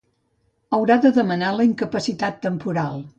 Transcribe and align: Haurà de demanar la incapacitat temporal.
Haurà 0.77 0.95
de 1.03 1.11
demanar 1.19 1.53
la 1.59 1.67
incapacitat 1.73 2.41
temporal. 2.47 3.01